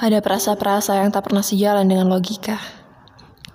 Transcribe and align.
pada 0.00 0.24
perasa-perasa 0.24 0.96
yang 0.96 1.12
tak 1.12 1.28
pernah 1.28 1.44
sejalan 1.44 1.84
dengan 1.84 2.08
logika. 2.08 2.56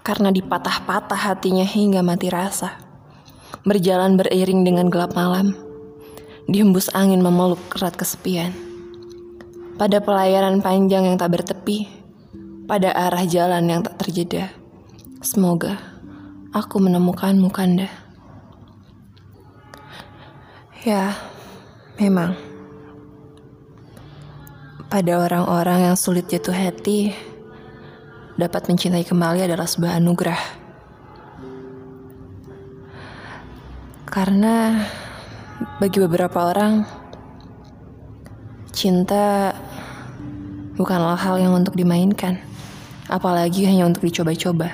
Karena 0.05 0.29
dipatah-patah 0.29 1.18
hatinya 1.18 1.65
hingga 1.65 2.06
mati 2.06 2.29
rasa. 2.29 2.78
Berjalan 3.65 4.13
beriring 4.13 4.62
dengan 4.62 4.94
gelap 4.94 5.18
malam. 5.18 5.58
Dihembus 6.46 6.94
angin 6.94 7.26
memeluk 7.26 7.58
erat 7.73 7.97
kesepian. 7.97 8.54
Pada 9.81 9.97
pelayaran 9.97 10.62
panjang 10.62 11.10
yang 11.10 11.18
tak 11.18 11.33
bertepi. 11.33 11.90
Pada 12.69 12.94
arah 12.94 13.26
jalan 13.26 13.65
yang 13.65 13.82
tak 13.82 13.97
terjeda. 13.97 14.54
Semoga 15.26 15.82
aku 16.54 16.77
menemukanmu 16.77 17.50
kanda. 17.50 17.90
Ya, 20.86 21.18
memang 21.98 22.38
pada 24.85 25.17
orang-orang 25.17 25.89
yang 25.91 25.98
sulit 25.98 26.30
jatuh 26.30 26.53
hati, 26.53 27.09
dapat 28.38 28.70
mencintai 28.70 29.02
kembali 29.02 29.49
adalah 29.49 29.66
sebuah 29.66 29.98
anugerah. 29.98 30.41
Karena 34.05 34.85
bagi 35.81 35.98
beberapa 35.99 36.53
orang, 36.53 36.85
cinta 38.71 39.52
bukanlah 40.77 41.17
hal 41.17 41.41
yang 41.41 41.58
untuk 41.58 41.73
dimainkan, 41.73 42.39
apalagi 43.09 43.66
hanya 43.66 43.89
untuk 43.89 44.05
dicoba-coba. 44.05 44.70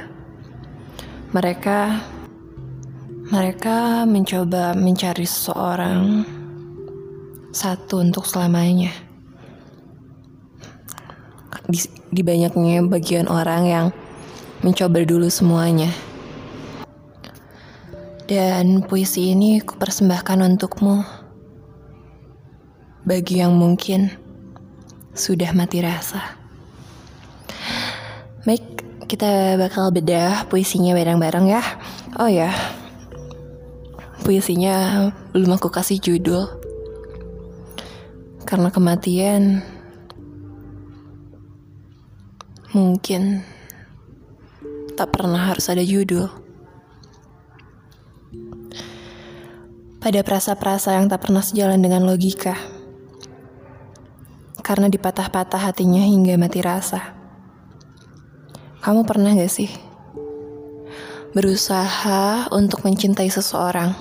Mereka 1.31 1.79
mereka 3.31 4.03
mencoba 4.03 4.75
mencari 4.75 5.23
seseorang 5.23 6.27
satu 7.55 8.03
untuk 8.03 8.27
selamanya 8.27 9.10
di, 11.71 11.79
di 12.11 12.21
banyaknya 12.21 12.83
bagian 12.83 13.31
orang 13.31 13.63
yang 13.63 13.85
mencoba 14.61 15.07
dulu 15.07 15.31
semuanya. 15.31 15.87
Dan 18.27 18.83
puisi 18.83 19.31
ini 19.31 19.63
kupersembahkan 19.63 20.43
untukmu. 20.55 21.03
Bagi 23.07 23.41
yang 23.41 23.55
mungkin 23.57 24.13
sudah 25.15 25.51
mati 25.57 25.81
rasa. 25.81 26.37
Baik, 28.45 28.63
kita 29.09 29.57
bakal 29.59 29.91
bedah 29.91 30.47
puisinya 30.47 30.95
bareng-bareng 30.95 31.45
ya. 31.49 31.63
Oh 32.15 32.29
ya, 32.29 32.53
puisinya 34.23 35.09
belum 35.33 35.57
aku 35.57 35.67
kasih 35.73 35.99
judul. 35.99 36.47
Karena 38.45 38.71
kematian 38.71 39.65
Mungkin 42.71 43.43
tak 44.95 45.11
pernah 45.11 45.51
harus 45.51 45.67
ada 45.67 45.83
judul. 45.83 46.31
Pada 49.99 50.23
perasa-perasa 50.23 50.95
yang 50.95 51.11
tak 51.11 51.27
pernah 51.27 51.43
sejalan 51.43 51.83
dengan 51.83 52.07
logika. 52.07 52.55
Karena 54.63 54.87
dipatah-patah 54.87 55.67
hatinya 55.67 55.99
hingga 55.99 56.39
mati 56.39 56.63
rasa. 56.63 57.11
Kamu 58.79 59.03
pernah 59.03 59.35
gak 59.35 59.51
sih? 59.51 59.67
Berusaha 61.35 62.47
untuk 62.55 62.87
mencintai 62.87 63.27
seseorang. 63.27 63.91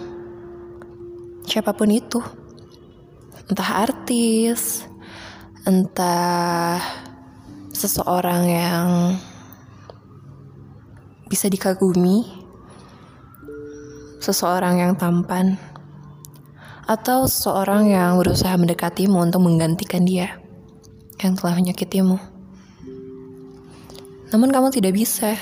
Siapa 1.43 1.75
pun 1.75 1.91
itu. 1.91 2.23
Entah 3.51 3.83
artis, 3.83 4.87
entah 5.67 7.09
seseorang 7.81 8.45
yang 8.45 8.89
bisa 11.33 11.48
dikagumi, 11.48 12.29
seseorang 14.20 14.85
yang 14.85 14.92
tampan, 15.01 15.57
atau 16.85 17.24
seseorang 17.24 17.89
yang 17.89 18.20
berusaha 18.20 18.52
mendekatimu 18.61 19.17
untuk 19.17 19.41
menggantikan 19.41 20.05
dia 20.05 20.36
yang 21.24 21.33
telah 21.41 21.57
menyakitimu. 21.57 22.20
Namun 24.29 24.52
kamu 24.52 24.68
tidak 24.77 24.92
bisa. 24.92 25.41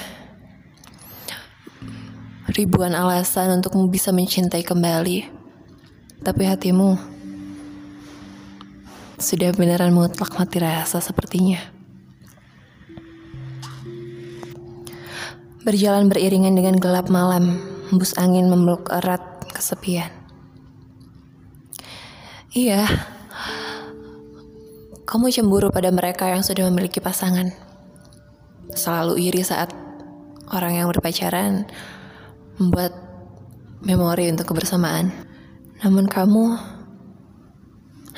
Ribuan 2.49 2.97
alasan 2.97 3.61
untukmu 3.61 3.91
bisa 3.93 4.15
mencintai 4.15 4.65
kembali, 4.65 5.19
tapi 6.25 6.43
hatimu 6.49 6.97
sudah 9.21 9.53
beneran 9.53 9.93
mutlak 9.93 10.33
mati 10.39 10.57
rasa 10.63 11.03
sepertinya. 11.03 11.78
Berjalan 15.69 16.09
beriringan 16.09 16.57
dengan 16.57 16.81
gelap 16.81 17.13
malam, 17.13 17.61
hembus 17.93 18.17
angin 18.17 18.49
memeluk 18.49 18.89
erat 18.89 19.21
kesepian. 19.53 20.09
Iya, 22.57 22.89
kamu 25.05 25.29
cemburu 25.29 25.69
pada 25.69 25.93
mereka 25.93 26.33
yang 26.33 26.41
sudah 26.41 26.73
memiliki 26.73 27.05
pasangan. 27.05 27.53
Selalu 28.73 29.29
iri 29.29 29.45
saat 29.45 29.69
orang 30.49 30.81
yang 30.81 30.89
berpacaran 30.89 31.69
membuat 32.57 32.97
memori 33.85 34.33
untuk 34.33 34.57
kebersamaan. 34.57 35.13
Namun 35.85 36.09
kamu 36.09 36.45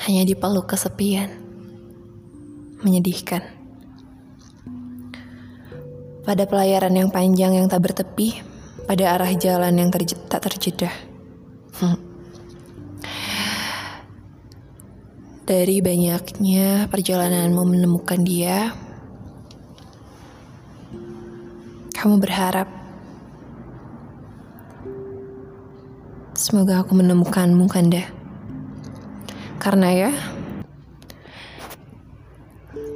hanya 0.07 0.23
dipeluk 0.23 0.71
kesepian. 0.71 1.35
Menyedihkan. 2.79 3.60
Pada 6.21 6.45
pelayaran 6.45 6.93
yang 6.93 7.09
panjang 7.09 7.57
yang 7.57 7.65
tak 7.65 7.81
bertepi, 7.81 8.37
pada 8.85 9.17
arah 9.17 9.31
jalan 9.33 9.73
yang 9.73 9.89
terje 9.89 10.13
tak 10.29 10.45
terjeda. 10.45 10.93
Hmm. 11.81 11.97
Dari 15.49 15.81
banyaknya 15.81 16.85
perjalananmu 16.87 17.61
menemukan 17.65 18.21
dia, 18.21 18.69
kamu 21.97 22.21
berharap 22.21 22.69
semoga 26.37 26.85
aku 26.85 26.93
menemukanmu, 26.97 27.65
Kanda. 27.65 28.05
Karena 29.57 29.89
ya, 29.93 30.11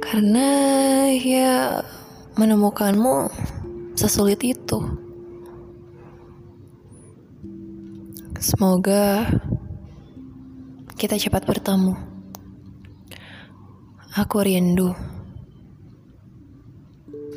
karena 0.02 0.48
ya 1.18 1.82
menemukanmu 2.36 3.32
sesulit 3.96 4.44
itu. 4.44 4.76
Semoga 8.36 9.24
kita 11.00 11.16
cepat 11.16 11.48
bertemu. 11.48 11.96
Aku 14.20 14.44
rindu. 14.44 14.92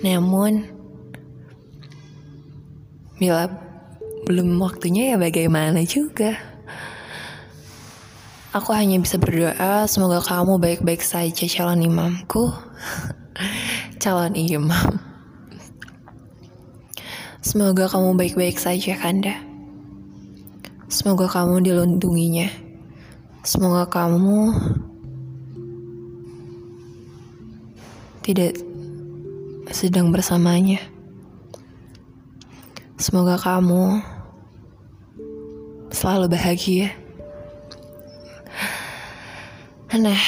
Namun, 0.04 0.68
bila 3.20 3.48
belum 4.28 4.60
waktunya 4.60 5.16
ya 5.16 5.18
bagaimana 5.20 5.84
juga. 5.88 6.36
Aku 8.52 8.76
hanya 8.76 9.00
bisa 9.00 9.16
berdoa 9.16 9.88
semoga 9.88 10.20
kamu 10.20 10.60
baik-baik 10.60 11.00
saja 11.00 11.48
calon 11.48 11.88
imamku. 11.88 12.52
calon 14.00 14.32
imam. 14.32 14.72
Semoga 17.44 17.92
kamu 17.92 18.16
baik-baik 18.16 18.56
saja, 18.56 18.96
Kanda. 18.96 19.36
Semoga 20.88 21.28
kamu 21.28 21.60
dilindunginya. 21.60 22.48
Semoga 23.44 23.88
kamu 23.92 24.56
tidak 28.24 28.56
sedang 29.72 30.16
bersamanya. 30.16 30.80
Semoga 32.96 33.36
kamu 33.36 34.00
selalu 35.92 36.26
bahagia. 36.32 36.96
Nah, 39.96 40.20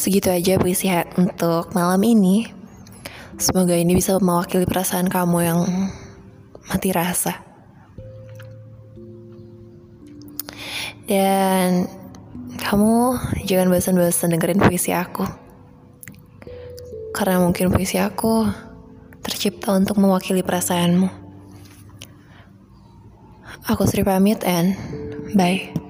segitu 0.00 0.32
aja 0.32 0.56
puisi 0.56 0.88
untuk 1.20 1.76
malam 1.76 2.00
ini. 2.00 2.48
Semoga 3.36 3.76
ini 3.76 3.92
bisa 3.92 4.16
mewakili 4.16 4.64
perasaan 4.64 5.12
kamu 5.12 5.38
yang 5.44 5.60
mati 6.72 6.88
rasa. 6.88 7.36
Dan 11.04 11.84
kamu 12.56 13.18
jangan 13.44 13.68
bosan-bosan 13.68 14.32
dengerin 14.32 14.64
puisi 14.64 14.96
aku. 14.96 15.28
Karena 17.12 17.44
mungkin 17.44 17.68
puisi 17.68 18.00
aku 18.00 18.48
tercipta 19.20 19.76
untuk 19.76 20.00
mewakili 20.00 20.40
perasaanmu. 20.40 21.08
Aku 23.68 23.84
Sri 23.84 24.00
pamit 24.00 24.40
and 24.48 24.72
bye. 25.36 25.89